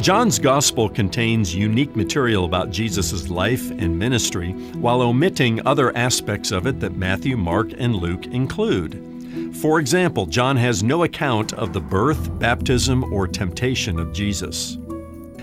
[0.00, 6.66] John's Gospel contains unique material about Jesus' life and ministry while omitting other aspects of
[6.66, 9.56] it that Matthew, Mark, and Luke include.
[9.56, 14.78] For example, John has no account of the birth, baptism, or temptation of Jesus.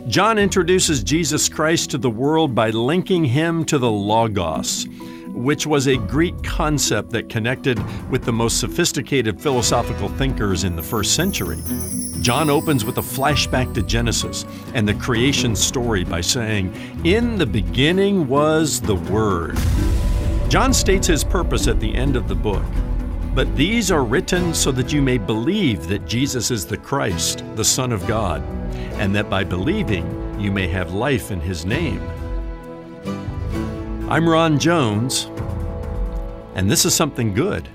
[0.08, 4.88] John introduces Jesus Christ to the world by linking him to the Logos,
[5.28, 7.80] which was a Greek concept that connected
[8.10, 11.60] with the most sophisticated philosophical thinkers in the first century.
[12.22, 16.74] John opens with a flashback to Genesis and the creation story by saying,
[17.06, 19.58] In the beginning was the Word.
[20.50, 22.64] John states his purpose at the end of the book.
[23.36, 27.64] But these are written so that you may believe that Jesus is the Christ, the
[27.64, 28.42] Son of God,
[28.96, 32.02] and that by believing you may have life in his name.
[34.10, 35.26] I'm Ron Jones,
[36.56, 37.70] and this is something good.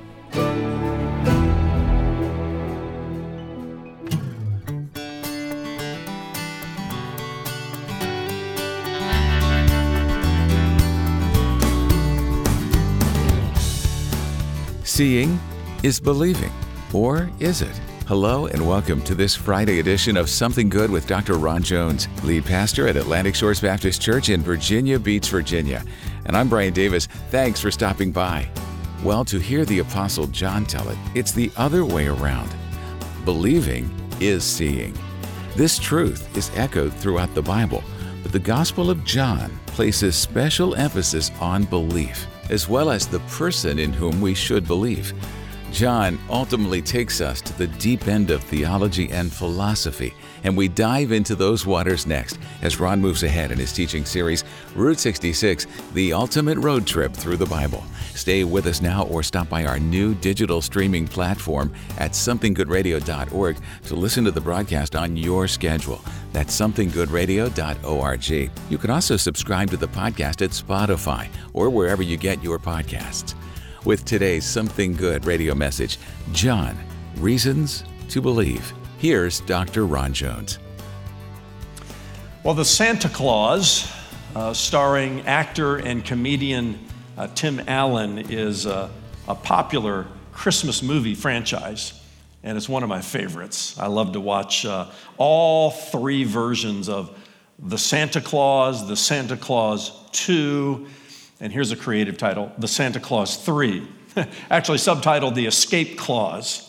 [14.95, 15.41] Seeing
[15.83, 16.53] is believing,
[16.93, 17.81] or is it?
[18.07, 21.39] Hello and welcome to this Friday edition of Something Good with Dr.
[21.39, 25.83] Ron Jones, lead pastor at Atlantic Shores Baptist Church in Virginia Beach, Virginia.
[26.27, 27.07] And I'm Brian Davis.
[27.31, 28.47] Thanks for stopping by.
[29.03, 32.55] Well, to hear the Apostle John tell it, it's the other way around.
[33.25, 34.93] Believing is seeing.
[35.57, 37.83] This truth is echoed throughout the Bible,
[38.23, 43.79] but the Gospel of John places special emphasis on belief as well as the person
[43.79, 45.15] in whom we should believe.
[45.73, 50.13] John ultimately takes us to the deep end of theology and philosophy,
[50.45, 54.45] and we dive into those waters next as Ron moves ahead in his teaching series,
[54.75, 57.83] Route 66 The Ultimate Road Trip Through the Bible.
[58.15, 63.95] Stay with us now or stop by our new digital streaming platform at somethinggoodradio.org to
[63.95, 66.03] listen to the broadcast on your schedule.
[66.33, 68.51] That's somethinggoodradio.org.
[68.71, 73.35] You can also subscribe to the podcast at Spotify or wherever you get your podcasts
[73.85, 75.99] with today's Something Good radio message
[76.33, 76.77] John,
[77.17, 78.73] Reasons to Believe.
[78.99, 79.87] Here's Dr.
[79.87, 80.59] Ron Jones.
[82.45, 83.93] Well, The Santa Clause,
[84.35, 86.79] uh, starring actor and comedian
[87.17, 88.91] uh, Tim Allen, is a,
[89.29, 92.02] a popular Christmas movie franchise
[92.43, 93.79] and it's one of my favorites.
[93.79, 94.87] I love to watch uh,
[95.17, 97.17] all three versions of
[97.59, 100.87] The Santa Clause, The Santa Clause 2,
[101.41, 103.87] and here's a creative title The Santa Clause 3,
[104.51, 106.69] actually subtitled The Escape Clause.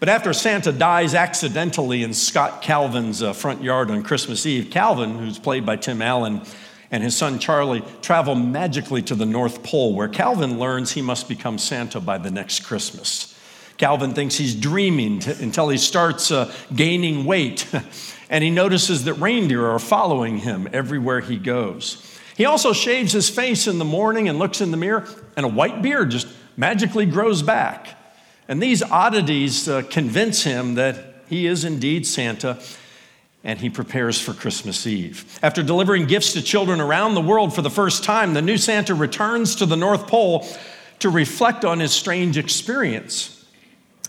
[0.00, 5.18] But after Santa dies accidentally in Scott Calvin's uh, front yard on Christmas Eve, Calvin,
[5.18, 6.42] who's played by Tim Allen,
[6.92, 11.28] and his son Charlie travel magically to the North Pole, where Calvin learns he must
[11.28, 13.37] become Santa by the next Christmas.
[13.78, 17.66] Calvin thinks he's dreaming t- until he starts uh, gaining weight,
[18.30, 22.04] and he notices that reindeer are following him everywhere he goes.
[22.36, 25.06] He also shaves his face in the morning and looks in the mirror,
[25.36, 27.96] and a white beard just magically grows back.
[28.48, 32.58] And these oddities uh, convince him that he is indeed Santa,
[33.44, 35.38] and he prepares for Christmas Eve.
[35.42, 38.94] After delivering gifts to children around the world for the first time, the new Santa
[38.94, 40.46] returns to the North Pole
[40.98, 43.37] to reflect on his strange experience.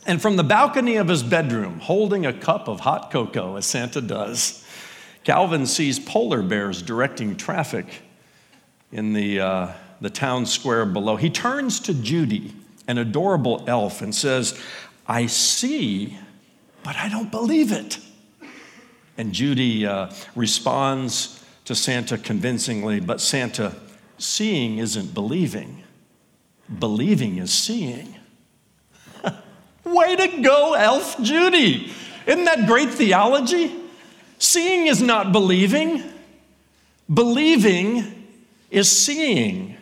[0.06, 4.02] And from the balcony of his bedroom, holding a cup of hot cocoa, as Santa
[4.02, 4.66] does,
[5.24, 8.02] Calvin sees polar bears directing traffic
[8.92, 9.72] in the, uh,
[10.02, 11.16] the town square below.
[11.16, 12.56] He turns to Judy,
[12.88, 14.60] an adorable elf, and says,
[15.08, 16.18] I see,
[16.84, 18.00] but I don't believe it.
[19.18, 23.76] And Judy uh, responds to Santa convincingly, but Santa,
[24.18, 25.84] seeing isn't believing,
[26.80, 28.16] believing is seeing.
[29.94, 31.92] Way to go, Elf Judy!
[32.26, 33.76] Isn't that great theology?
[34.38, 36.04] Seeing is not believing,
[37.12, 38.28] believing
[38.70, 39.76] is seeing.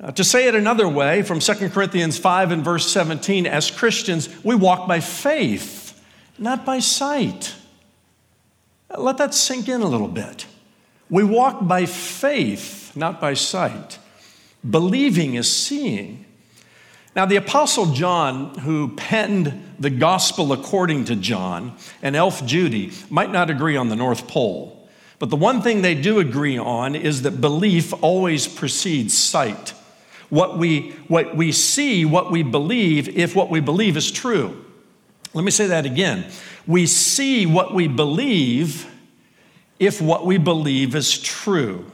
[0.00, 4.28] Uh, to say it another way, from 2 Corinthians 5 and verse 17, as Christians,
[4.44, 6.02] we walk by faith,
[6.38, 7.54] not by sight.
[8.96, 10.46] Let that sink in a little bit.
[11.10, 13.98] We walk by faith, not by sight.
[14.68, 16.24] Believing is seeing.
[17.16, 23.30] Now, the Apostle John, who penned the Gospel according to John, and Elf Judy might
[23.30, 24.88] not agree on the North Pole.
[25.20, 29.70] But the one thing they do agree on is that belief always precedes sight.
[30.28, 34.64] What we, what we see, what we believe, if what we believe is true.
[35.34, 36.26] Let me say that again.
[36.66, 38.90] We see what we believe
[39.78, 41.90] if what we believe is true.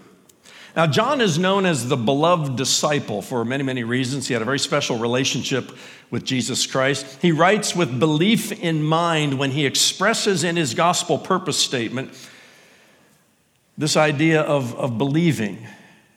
[0.77, 4.29] Now, John is known as the beloved disciple for many, many reasons.
[4.29, 5.77] He had a very special relationship
[6.11, 7.19] with Jesus Christ.
[7.21, 12.13] He writes with belief in mind when he expresses in his gospel purpose statement
[13.77, 15.67] this idea of, of believing.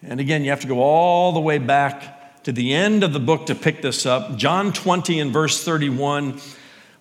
[0.03, 3.19] And again, you have to go all the way back to the end of the
[3.19, 4.35] book to pick this up.
[4.35, 6.39] John 20 and verse 31.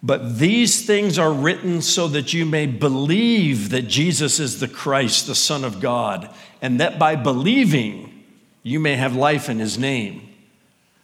[0.03, 5.27] But these things are written so that you may believe that Jesus is the Christ,
[5.27, 6.29] the Son of God,
[6.63, 8.25] and that by believing
[8.63, 10.29] you may have life in his name.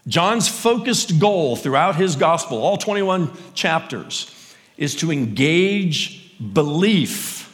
[0.07, 4.35] John's focused goal throughout his gospel, all 21 chapters,
[4.79, 7.45] is to engage belief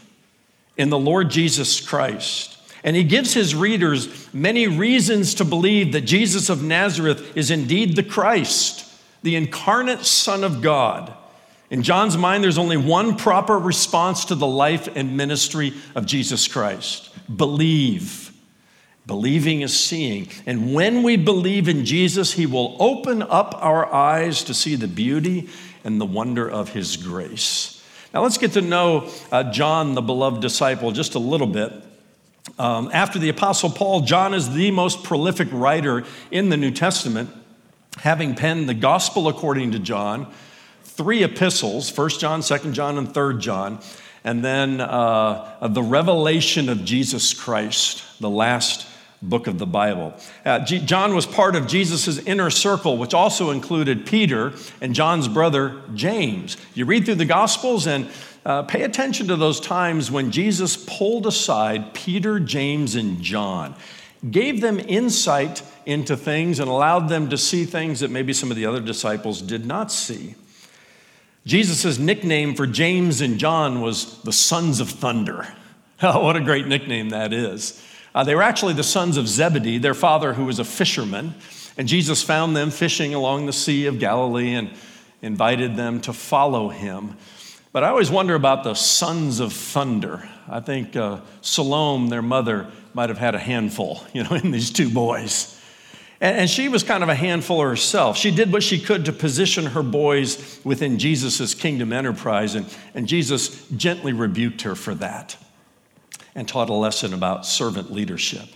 [0.76, 2.58] in the Lord Jesus Christ.
[2.84, 7.96] And he gives his readers many reasons to believe that Jesus of Nazareth is indeed
[7.96, 8.86] the Christ,
[9.22, 11.14] the incarnate Son of God.
[11.74, 16.46] In John's mind, there's only one proper response to the life and ministry of Jesus
[16.46, 18.32] Christ believe.
[19.08, 20.28] Believing is seeing.
[20.46, 24.86] And when we believe in Jesus, He will open up our eyes to see the
[24.86, 25.48] beauty
[25.82, 27.84] and the wonder of His grace.
[28.14, 31.72] Now, let's get to know uh, John, the beloved disciple, just a little bit.
[32.56, 37.30] Um, after the Apostle Paul, John is the most prolific writer in the New Testament,
[37.96, 40.32] having penned the Gospel according to John,
[40.96, 43.80] three epistles, 1 John, 2 John, and 3 John,
[44.22, 48.86] and then uh, the revelation of Jesus Christ, the last
[49.20, 50.14] book of the Bible.
[50.44, 55.26] Uh, G- John was part of Jesus' inner circle, which also included Peter and John's
[55.26, 56.56] brother James.
[56.74, 58.08] You read through the Gospels and
[58.46, 63.74] uh, pay attention to those times when Jesus pulled aside Peter, James, and John,
[64.30, 68.56] gave them insight into things, and allowed them to see things that maybe some of
[68.56, 70.34] the other disciples did not see.
[71.46, 75.48] Jesus' nickname for James and John was the sons of thunder.
[76.02, 77.80] Oh, what a great nickname that is.
[78.14, 81.34] Uh, they were actually the sons of Zebedee, their father, who was a fisherman.
[81.78, 84.70] And Jesus found them fishing along the Sea of Galilee and
[85.22, 87.16] invited them to follow him.
[87.72, 90.28] But I always wonder about the sons of thunder.
[90.48, 94.70] I think uh, Salome, their mother, might have had a handful, you know, in these
[94.70, 95.58] two boys.
[96.20, 98.16] And, and she was kind of a handful herself.
[98.16, 103.06] She did what she could to position her boys within Jesus' kingdom enterprise, and, and
[103.06, 105.36] Jesus gently rebuked her for that
[106.34, 108.48] and taught a lesson about servant leadership.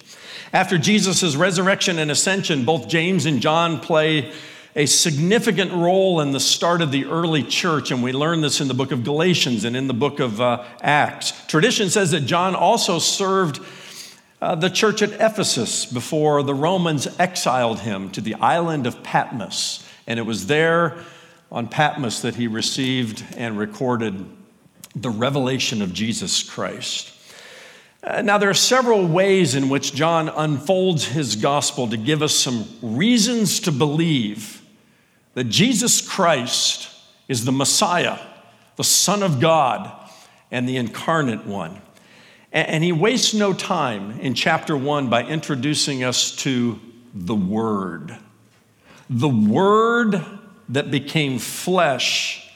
[0.53, 4.33] After Jesus' resurrection and ascension, both James and John play
[4.75, 8.69] a significant role in the start of the early church, and we learn this in
[8.69, 11.33] the book of Galatians and in the book of uh, Acts.
[11.47, 13.61] Tradition says that John also served
[14.41, 19.85] uh, the church at Ephesus before the Romans exiled him to the island of Patmos,
[20.07, 20.99] and it was there
[21.51, 24.27] on Patmos that he received and recorded
[24.95, 27.13] the revelation of Jesus Christ.
[28.03, 32.35] Uh, now, there are several ways in which John unfolds his gospel to give us
[32.35, 34.63] some reasons to believe
[35.35, 36.91] that Jesus Christ
[37.27, 38.19] is the Messiah,
[38.77, 39.93] the Son of God,
[40.51, 41.81] and the incarnate one.
[42.53, 46.81] And, he wastes no time in chapter one by introducing us to
[47.15, 48.17] the Word.
[49.11, 50.25] The Word
[50.71, 52.49] that became flesh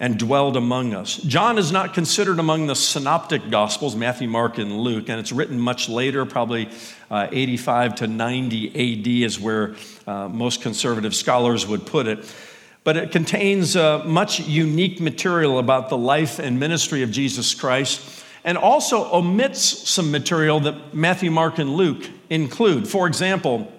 [0.00, 1.16] and dwelled among us.
[1.16, 5.58] John is not considered among the synoptic gospels, Matthew, Mark, and Luke, and it's written
[5.58, 6.70] much later, probably
[7.10, 9.74] uh, 85 to 90 AD is where
[10.06, 12.32] uh, most conservative scholars would put it.
[12.84, 18.24] But it contains uh, much unique material about the life and ministry of Jesus Christ,
[18.44, 22.88] and also omits some material that Matthew, Mark, and Luke include.
[22.88, 23.72] For example,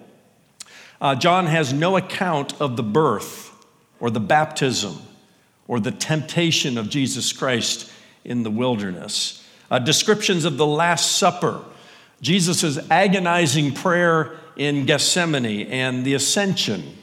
[1.01, 3.51] uh, John has no account of the birth
[3.99, 4.97] or the baptism
[5.67, 7.91] or the temptation of Jesus Christ
[8.25, 9.47] in the wilderness.
[9.71, 11.63] Uh, descriptions of the Last Supper,
[12.21, 16.97] Jesus' agonizing prayer in Gethsemane, and the ascension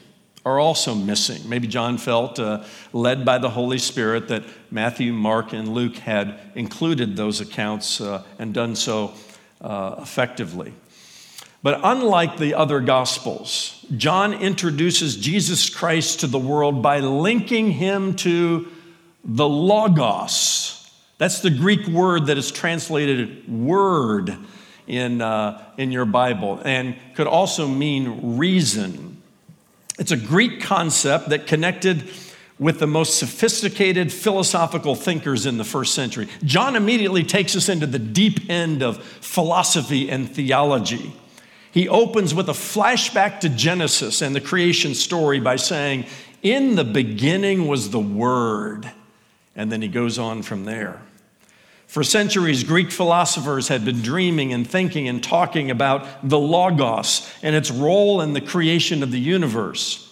[0.45, 1.47] are also missing.
[1.49, 2.63] Maybe John felt uh,
[2.93, 8.23] led by the Holy Spirit that Matthew, Mark, and Luke had included those accounts uh,
[8.39, 9.13] and done so
[9.61, 10.73] uh, effectively.
[11.63, 18.15] But unlike the other Gospels, John introduces Jesus Christ to the world by linking him
[18.17, 18.67] to
[19.23, 20.89] the Logos.
[21.17, 24.37] That's the Greek word that is translated word
[24.85, 29.06] in, uh, in your Bible and could also mean reason.
[29.97, 32.09] It's a Greek concept that connected
[32.59, 36.27] with the most sophisticated philosophical thinkers in the first century.
[36.43, 41.13] John immediately takes us into the deep end of philosophy and theology.
[41.71, 46.05] He opens with a flashback to Genesis and the creation story by saying,
[46.41, 48.91] In the beginning was the Word.
[49.55, 51.01] And then he goes on from there.
[51.87, 57.55] For centuries, Greek philosophers had been dreaming and thinking and talking about the Logos and
[57.55, 60.03] its role in the creation of the universe.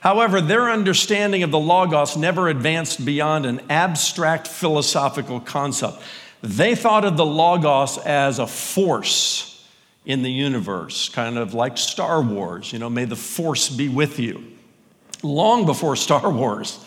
[0.00, 6.00] However, their understanding of the Logos never advanced beyond an abstract philosophical concept.
[6.42, 9.64] They thought of the Logos as a force
[10.04, 14.18] in the universe, kind of like Star Wars, you know, may the force be with
[14.18, 14.44] you.
[15.22, 16.84] Long before Star Wars,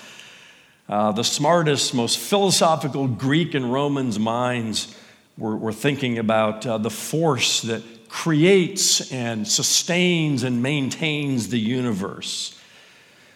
[0.87, 4.95] uh, the smartest, most philosophical Greek and Romans minds
[5.37, 12.57] were, were thinking about uh, the force that creates and sustains and maintains the universe.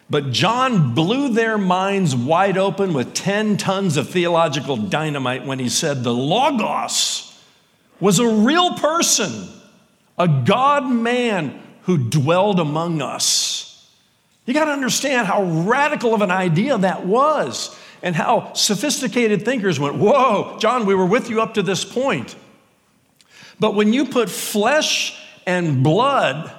[0.08, 5.68] But John blew their minds wide open with 10 tons of theological dynamite when he
[5.68, 7.38] said the Logos
[8.00, 9.48] was a real person,
[10.18, 13.69] a God man who dwelled among us.
[14.50, 19.78] You got to understand how radical of an idea that was and how sophisticated thinkers
[19.78, 22.34] went, Whoa, John, we were with you up to this point.
[23.60, 25.16] But when you put flesh
[25.46, 26.52] and blood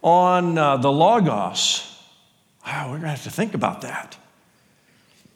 [0.00, 2.02] on uh, the Logos,
[2.64, 4.16] wow, we're going to have to think about that.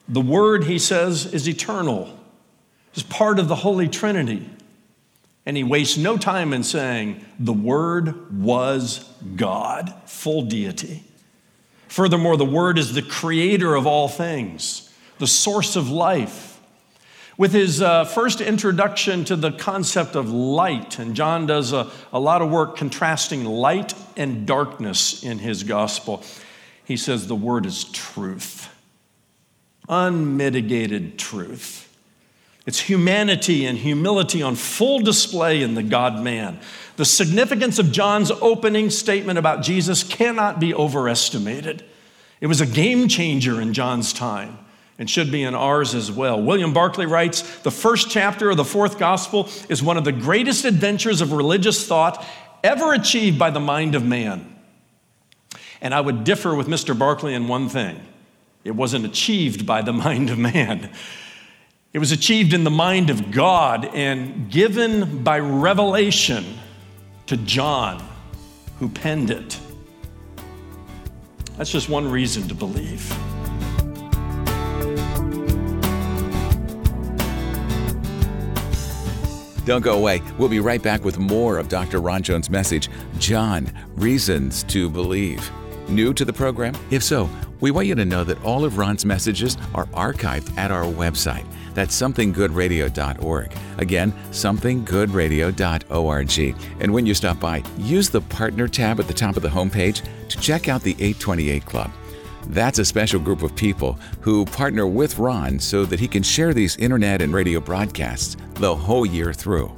[0.08, 2.18] The Word, he says, is eternal,
[2.94, 4.48] is part of the Holy Trinity.
[5.44, 9.06] And he wastes no time in saying, the Word was
[9.36, 11.02] God, full deity.
[11.92, 16.58] Furthermore, the Word is the creator of all things, the source of life.
[17.36, 22.18] With his uh, first introduction to the concept of light, and John does a, a
[22.18, 26.24] lot of work contrasting light and darkness in his gospel,
[26.82, 28.70] he says the Word is truth,
[29.86, 31.91] unmitigated truth.
[32.64, 36.60] It's humanity and humility on full display in the God man.
[36.96, 41.84] The significance of John's opening statement about Jesus cannot be overestimated.
[42.40, 44.58] It was a game changer in John's time
[44.98, 46.40] and should be in ours as well.
[46.40, 50.64] William Barclay writes The first chapter of the fourth gospel is one of the greatest
[50.64, 52.24] adventures of religious thought
[52.62, 54.56] ever achieved by the mind of man.
[55.80, 56.96] And I would differ with Mr.
[56.96, 58.00] Barclay in one thing
[58.64, 60.92] it wasn't achieved by the mind of man.
[61.92, 66.58] It was achieved in the mind of God and given by revelation
[67.26, 68.02] to John,
[68.78, 69.60] who penned it.
[71.58, 73.06] That's just one reason to believe.
[79.66, 80.22] Don't go away.
[80.38, 82.00] We'll be right back with more of Dr.
[82.00, 85.50] Ron Jones' message John, Reasons to Believe.
[85.90, 86.74] New to the program?
[86.90, 87.28] If so,
[87.60, 91.44] we want you to know that all of Ron's messages are archived at our website.
[91.74, 93.52] That's somethinggoodradio.org.
[93.78, 96.56] Again, somethinggoodradio.org.
[96.80, 100.02] And when you stop by, use the Partner tab at the top of the homepage
[100.28, 101.90] to check out the 828 Club.
[102.48, 106.52] That's a special group of people who partner with Ron so that he can share
[106.52, 109.72] these internet and radio broadcasts the whole year through.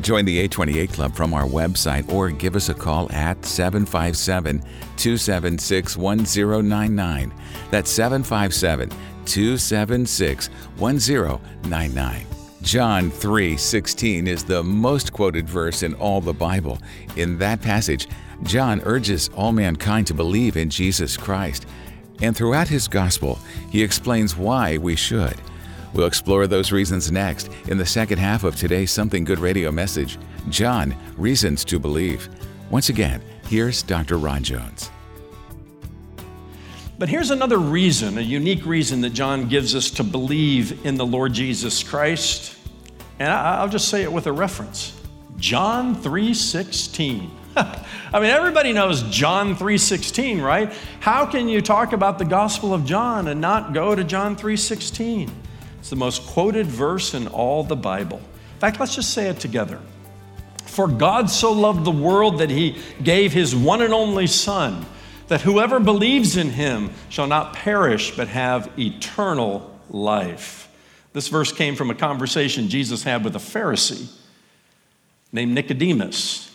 [0.00, 4.60] Join the 828 Club from our website or give us a call at 757
[4.96, 7.32] 276 1099.
[7.70, 8.90] That's 757
[9.26, 12.26] 276 1099.
[12.62, 16.78] John 3:16 is the most quoted verse in all the Bible.
[17.16, 18.08] In that passage,
[18.42, 21.66] John urges all mankind to believe in Jesus Christ.
[22.22, 23.38] And throughout his gospel,
[23.70, 25.36] he explains why we should.
[25.92, 30.18] We'll explore those reasons next in the second half of today's Something Good radio message
[30.48, 32.28] John, Reasons to Believe.
[32.70, 34.18] Once again, here's Dr.
[34.18, 34.90] Ron Jones.
[36.98, 41.04] But here's another reason, a unique reason that John gives us to believe in the
[41.04, 42.56] Lord Jesus Christ.
[43.18, 44.98] And I'll just say it with a reference.
[45.36, 47.28] John 3:16.
[47.56, 47.84] I
[48.14, 50.72] mean everybody knows John 3:16, right?
[51.00, 55.30] How can you talk about the Gospel of John and not go to John 3:16?
[55.78, 58.18] It's the most quoted verse in all the Bible.
[58.54, 59.78] In fact, let's just say it together.
[60.64, 64.86] For God so loved the world that he gave his one and only son
[65.28, 70.68] that whoever believes in him shall not perish but have eternal life.
[71.12, 74.12] This verse came from a conversation Jesus had with a Pharisee
[75.32, 76.54] named Nicodemus,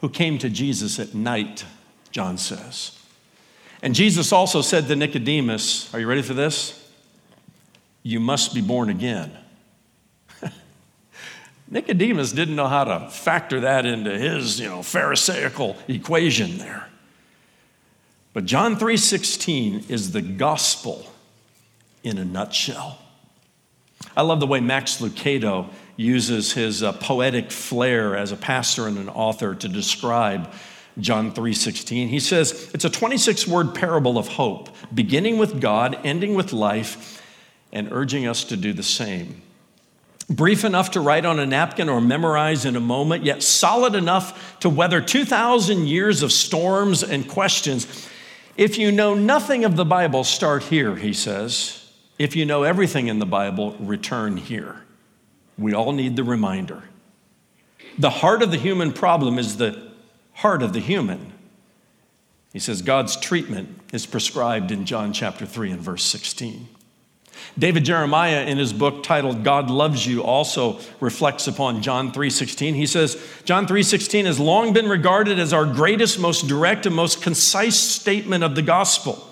[0.00, 1.64] who came to Jesus at night,
[2.10, 2.98] John says.
[3.82, 6.78] And Jesus also said to Nicodemus, Are you ready for this?
[8.02, 9.36] You must be born again.
[11.68, 16.88] Nicodemus didn't know how to factor that into his, you know, Pharisaical equation there.
[18.32, 21.06] But John 3:16 is the gospel
[22.02, 22.98] in a nutshell.
[24.16, 28.98] I love the way Max Lucado uses his uh, poetic flair as a pastor and
[28.98, 30.50] an author to describe
[30.98, 32.08] John 3:16.
[32.08, 37.20] He says, "It's a 26-word parable of hope, beginning with God, ending with life,
[37.72, 39.42] and urging us to do the same.
[40.28, 44.58] Brief enough to write on a napkin or memorize in a moment, yet solid enough
[44.60, 48.08] to weather 2,000 years of storms and questions.
[48.56, 51.90] If you know nothing of the Bible, start here, he says.
[52.18, 54.82] If you know everything in the Bible, return here.
[55.56, 56.82] We all need the reminder.
[57.98, 59.92] The heart of the human problem is the
[60.34, 61.32] heart of the human.
[62.52, 66.68] He says God's treatment is prescribed in John chapter 3 and verse 16.
[67.58, 72.74] David Jeremiah in his book titled God Loves You also reflects upon John 3:16.
[72.74, 77.22] He says, John 3:16 has long been regarded as our greatest, most direct and most
[77.22, 79.28] concise statement of the gospel.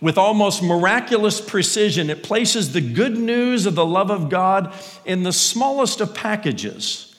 [0.00, 4.72] With almost miraculous precision, it places the good news of the love of God
[5.04, 7.09] in the smallest of packages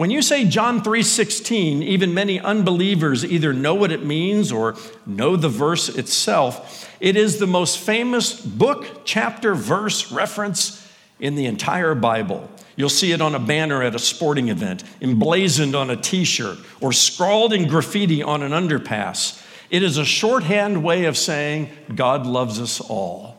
[0.00, 5.36] when you say John 3:16, even many unbelievers either know what it means or know
[5.36, 6.88] the verse itself.
[7.00, 10.88] It is the most famous book, chapter, verse reference
[11.18, 12.50] in the entire Bible.
[12.76, 16.94] You'll see it on a banner at a sporting event, emblazoned on a t-shirt, or
[16.94, 19.38] scrawled in graffiti on an underpass.
[19.68, 23.38] It is a shorthand way of saying God loves us all.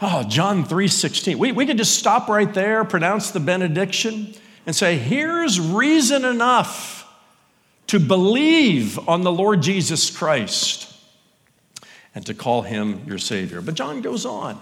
[0.00, 1.38] Oh, John 3:16.
[1.38, 7.06] We, we could just stop right there, pronounce the benediction and say, here's reason enough
[7.88, 10.92] to believe on the Lord Jesus Christ
[12.14, 13.60] and to call him your Savior.
[13.60, 14.58] But John goes on.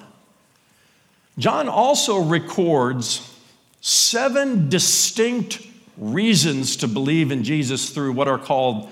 [1.39, 3.29] John also records
[3.81, 5.67] seven distinct
[5.97, 8.91] reasons to believe in Jesus through what are called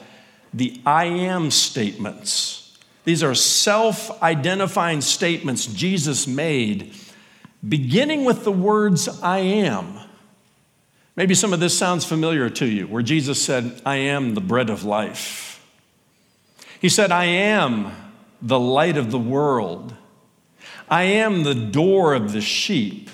[0.52, 2.78] the I am statements.
[3.04, 6.94] These are self identifying statements Jesus made,
[7.66, 9.98] beginning with the words I am.
[11.20, 14.70] Maybe some of this sounds familiar to you, where Jesus said, I am the bread
[14.70, 15.62] of life.
[16.80, 17.92] He said, I am
[18.40, 19.94] the light of the world.
[20.88, 23.10] I am the door of the sheep.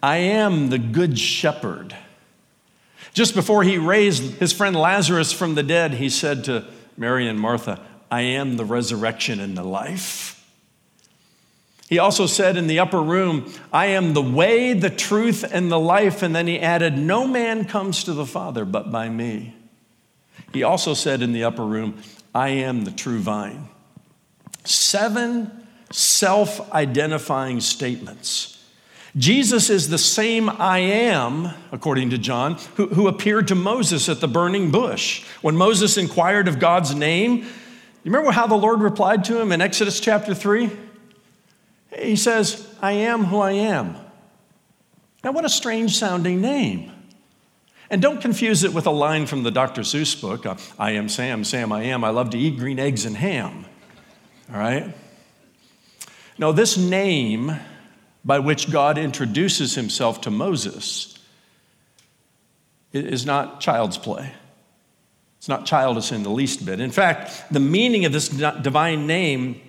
[0.00, 1.96] I am the good shepherd.
[3.12, 6.64] Just before he raised his friend Lazarus from the dead, he said to
[6.96, 10.37] Mary and Martha, I am the resurrection and the life.
[11.88, 15.80] He also said in the upper room, I am the way, the truth, and the
[15.80, 16.22] life.
[16.22, 19.54] And then he added, No man comes to the Father but by me.
[20.52, 22.02] He also said in the upper room,
[22.34, 23.68] I am the true vine.
[24.64, 28.54] Seven self identifying statements.
[29.16, 34.20] Jesus is the same I am, according to John, who, who, appeared to Moses at
[34.20, 35.24] the burning bush.
[35.40, 39.62] When Moses inquired of God's name, you remember how the Lord replied to him in
[39.62, 40.70] Exodus chapter 3?
[42.00, 43.96] He says, I am who I am.
[45.24, 46.92] Now, what a strange sounding name.
[47.90, 49.80] And don't confuse it with a line from the Dr.
[49.80, 52.04] Seuss book uh, I am Sam, Sam I am.
[52.04, 53.64] I love to eat green eggs and ham.
[54.52, 54.94] All right?
[56.38, 57.52] No, this name
[58.24, 61.18] by which God introduces himself to Moses
[62.92, 64.32] is not child's play.
[65.38, 66.80] It's not childish in the least bit.
[66.80, 69.60] In fact, the meaning of this divine name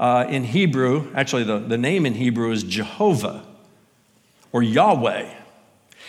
[0.00, 3.44] uh, in Hebrew, actually, the, the name in Hebrew is Jehovah
[4.50, 5.30] or Yahweh.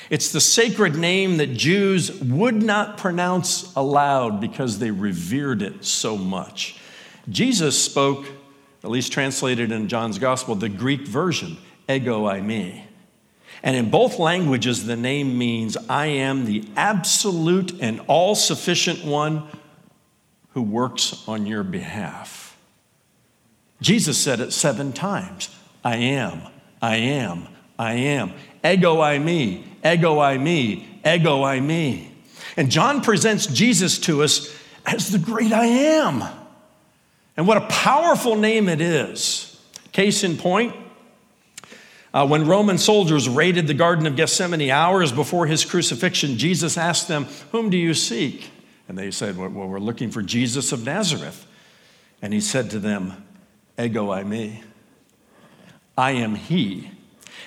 [0.10, 6.17] It's the sacred name that Jews would not pronounce aloud because they revered it so
[6.17, 6.80] much.
[7.27, 8.25] Jesus spoke,
[8.82, 11.58] at least translated in John's gospel, the Greek version,
[11.89, 12.84] ego eimi.
[13.62, 19.43] And in both languages, the name means I am the absolute and all sufficient one
[20.54, 22.40] who works on your behalf.
[23.82, 25.50] Jesus said it seven times
[25.84, 26.41] I am,
[26.82, 28.34] I am, I am.
[28.63, 32.08] Ego eimi, ego eimi, ego eimi.
[32.56, 36.24] And John presents Jesus to us as the great I am.
[37.36, 39.60] And what a powerful name it is.
[39.91, 40.76] Case in point,
[42.13, 47.08] uh, when Roman soldiers raided the Garden of Gethsemane hours before his crucifixion, Jesus asked
[47.08, 48.52] them, Whom do you seek?
[48.88, 51.48] And they said, Well, we're looking for Jesus of Nazareth.
[52.22, 53.26] And he said to them,
[53.84, 54.63] ego eimi.
[55.98, 56.89] I am he.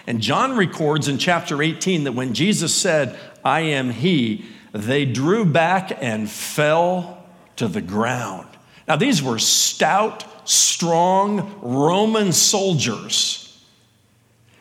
[0.07, 5.44] And John records in chapter 18 that when Jesus said, I am he, they drew
[5.44, 7.25] back and fell
[7.57, 8.49] to the ground.
[8.87, 13.40] Now, these were stout, strong Roman soldiers.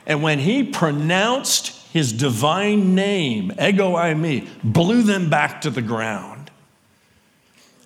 [0.06, 6.52] And when he pronounced his divine name, ego eimi, blew them back to the ground.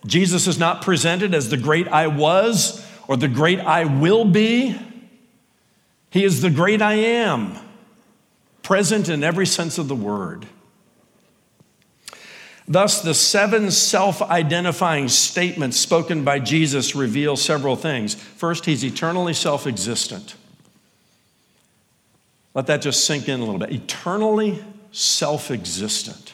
[0.06, 4.77] Jesus is not presented as the great I was or the great I will be.
[6.09, 7.57] He is the great I am,
[8.63, 10.47] present in every sense of the word.
[12.67, 18.15] Thus, the seven self identifying statements spoken by Jesus reveal several things.
[18.15, 20.35] First, he's eternally self existent.
[22.53, 23.71] Let that just sink in a little bit.
[23.71, 26.33] Eternally self existent.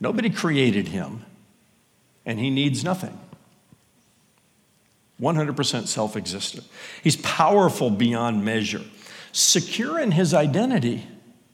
[0.00, 1.24] Nobody created him,
[2.24, 3.16] and he needs nothing.
[5.20, 6.66] 100% self existent.
[7.02, 8.82] He's powerful beyond measure.
[9.32, 11.06] Secure in his identity,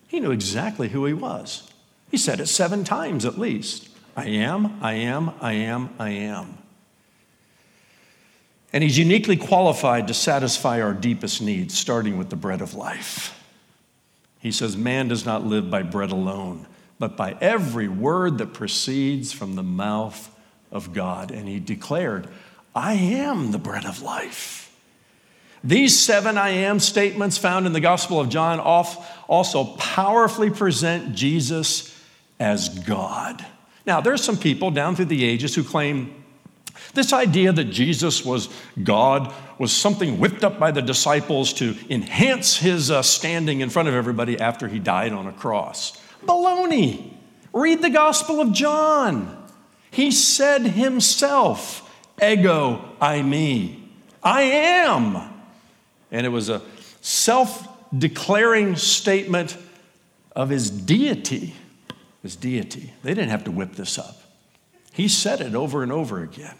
[0.08, 1.70] he knew exactly who he was.
[2.10, 6.58] He said it seven times at least I am, I am, I am, I am.
[8.72, 13.38] And he's uniquely qualified to satisfy our deepest needs, starting with the bread of life.
[14.40, 16.66] He says, Man does not live by bread alone,
[16.98, 20.30] but by every word that proceeds from the mouth
[20.70, 21.30] of God.
[21.30, 22.28] And he declared,
[22.74, 24.74] I am the bread of life.
[25.64, 31.96] These seven I am statements found in the Gospel of John also powerfully present Jesus
[32.40, 33.44] as God.
[33.86, 36.24] Now, there's some people down through the ages who claim
[36.94, 38.48] this idea that Jesus was
[38.82, 43.88] God was something whipped up by the disciples to enhance his uh, standing in front
[43.88, 46.00] of everybody after he died on a cross.
[46.24, 47.10] Baloney.
[47.52, 49.46] Read the Gospel of John.
[49.90, 51.88] He said himself,
[52.22, 53.80] Ego eimi.
[54.22, 55.16] I am.
[56.10, 56.62] And it was a
[57.00, 59.56] self declaring statement
[60.36, 61.54] of his deity.
[62.22, 62.92] His deity.
[63.02, 64.22] They didn't have to whip this up.
[64.92, 66.54] He said it over and over again.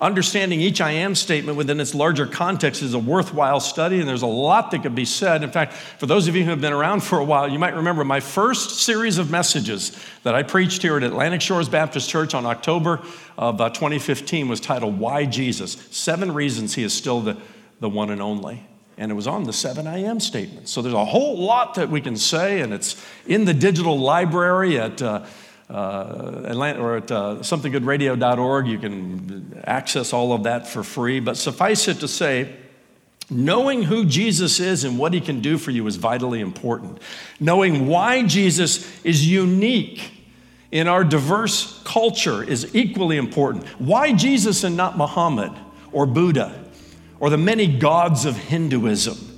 [0.00, 4.22] Understanding each I am statement within its larger context is a worthwhile study, and there's
[4.22, 5.42] a lot that could be said.
[5.42, 7.74] In fact, for those of you who have been around for a while, you might
[7.74, 12.34] remember my first series of messages that I preached here at Atlantic Shores Baptist Church
[12.34, 13.00] on October
[13.36, 15.72] of uh, 2015 was titled Why Jesus?
[15.90, 17.36] Seven Reasons He is Still the,
[17.80, 18.66] the One and Only.
[18.98, 20.68] And it was on the seven I am statement.
[20.68, 24.78] So there's a whole lot that we can say, and it's in the digital library
[24.78, 25.00] at.
[25.00, 25.24] Uh,
[25.70, 28.66] uh, Atlanta, or at uh, somethinggoodradio.org.
[28.66, 31.20] You can access all of that for free.
[31.20, 32.54] But suffice it to say,
[33.30, 36.98] knowing who Jesus is and what he can do for you is vitally important.
[37.40, 40.10] Knowing why Jesus is unique
[40.70, 43.66] in our diverse culture is equally important.
[43.78, 45.52] Why Jesus and not Muhammad
[45.92, 46.64] or Buddha
[47.20, 49.31] or the many gods of Hinduism?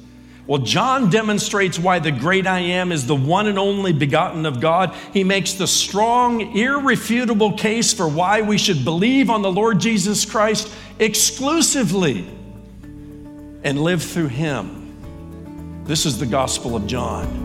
[0.46, 4.60] Well, John demonstrates why the great I am is the one and only begotten of
[4.60, 4.94] God.
[5.12, 10.26] He makes the strong, irrefutable case for why we should believe on the Lord Jesus
[10.26, 12.26] Christ exclusively
[13.62, 15.82] and live through Him.
[15.84, 17.43] This is the Gospel of John.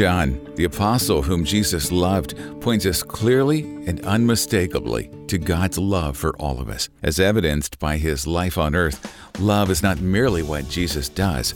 [0.00, 6.34] John, the apostle whom Jesus loved, points us clearly and unmistakably to God's love for
[6.38, 6.88] all of us.
[7.02, 11.54] As evidenced by his life on earth, love is not merely what Jesus does,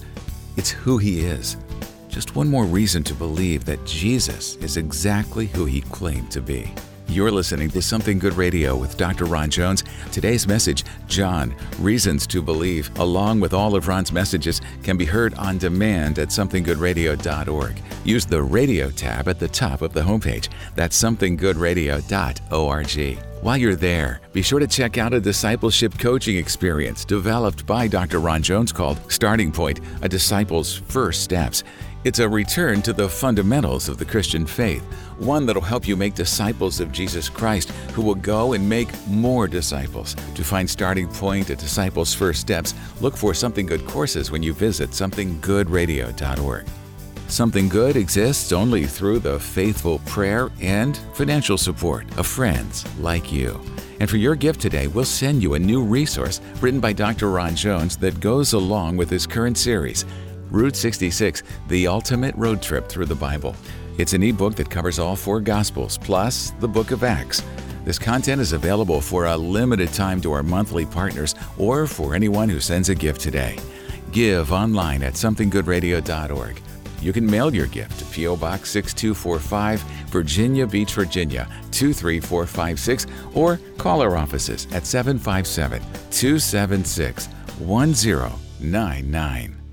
[0.57, 1.57] it's who he is.
[2.07, 6.71] Just one more reason to believe that Jesus is exactly who he claimed to be.
[7.07, 9.23] You're listening to Something Good Radio with Dr.
[9.25, 9.83] Ron Jones.
[10.11, 15.33] Today's message, John, Reasons to Believe, along with all of Ron's messages, can be heard
[15.35, 17.81] on demand at somethinggoodradio.org.
[18.03, 20.49] Use the radio tab at the top of the homepage.
[20.75, 23.19] That's somethinggoodradio.org.
[23.41, 28.19] While you're there, be sure to check out a discipleship coaching experience developed by Dr.
[28.19, 31.63] Ron Jones called Starting Point A Disciple's First Steps.
[32.03, 34.83] It's a return to the fundamentals of the Christian faith,
[35.17, 39.47] one that'll help you make disciples of Jesus Christ who will go and make more
[39.47, 40.15] disciples.
[40.35, 44.53] To find Starting Point at Disciples' First Steps, look for Something Good courses when you
[44.53, 46.67] visit somethinggoodradio.org.
[47.27, 53.59] Something Good exists only through the faithful prayer and financial support of friends like you.
[53.99, 57.31] And for your gift today, we'll send you a new resource written by Dr.
[57.31, 60.05] Ron Jones that goes along with his current series
[60.51, 63.55] Route 66 The Ultimate Road Trip Through the Bible.
[63.97, 67.41] It's an ebook that covers all four Gospels plus the book of Acts.
[67.85, 72.49] This content is available for a limited time to our monthly partners or for anyone
[72.49, 73.57] who sends a gift today.
[74.11, 76.61] Give online at somethinggoodradio.org.
[76.99, 78.35] You can mail your gift to P.O.
[78.35, 79.79] Box 6245,
[80.09, 85.81] Virginia Beach, Virginia 23456, or call our offices at 757
[86.11, 87.27] 276
[87.59, 89.64] 1099.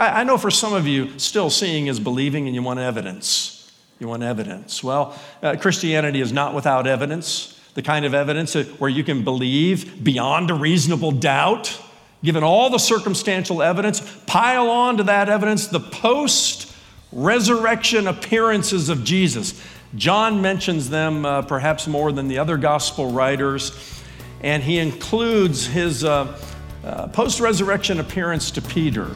[0.00, 3.70] I, I know for some of you, still seeing is believing and you want evidence.
[4.00, 4.82] You want evidence.
[4.82, 10.02] Well, uh, Christianity is not without evidence, the kind of evidence where you can believe
[10.02, 11.78] beyond a reasonable doubt,
[12.24, 16.74] given all the circumstantial evidence, pile on to that evidence the post
[17.12, 19.62] resurrection appearances of Jesus.
[19.96, 24.02] John mentions them uh, perhaps more than the other gospel writers,
[24.40, 26.40] and he includes his uh,
[26.84, 29.14] uh, post resurrection appearance to Peter.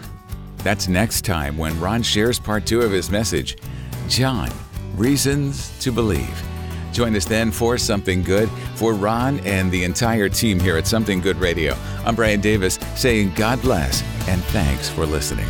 [0.64, 3.58] That's next time when Ron shares part two of his message
[4.08, 4.50] John,
[4.96, 6.42] Reasons to Believe.
[6.90, 8.48] Join us then for Something Good.
[8.76, 13.34] For Ron and the entire team here at Something Good Radio, I'm Brian Davis saying
[13.34, 15.48] God bless and thanks for listening.